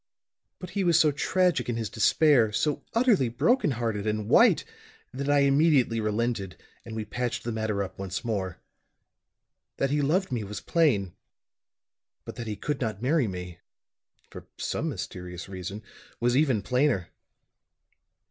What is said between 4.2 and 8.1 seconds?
white that I immediately relented and we patched the matter up